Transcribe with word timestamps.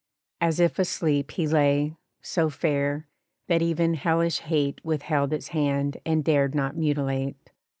As 0.41 0.59
if 0.59 0.79
asleep 0.79 1.29
He 1.29 1.47
lay, 1.47 1.95
so 2.23 2.49
fair, 2.49 3.05
that 3.45 3.61
even 3.61 3.93
hellish 3.93 4.39
hate 4.39 4.83
Withheld 4.83 5.31
its 5.31 5.49
hand 5.49 5.97
and 6.07 6.23
dared 6.25 6.55
not 6.55 6.75
mutilate. 6.75 7.51